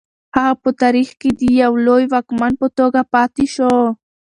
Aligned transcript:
هغه 0.35 0.53
په 0.63 0.69
تاریخ 0.81 1.09
کې 1.19 1.29
د 1.39 1.41
یو 1.61 1.73
لوی 1.85 2.03
واکمن 2.13 2.51
په 2.61 2.67
توګه 2.77 3.01
پاتې 3.13 3.45
شو. 3.53 3.75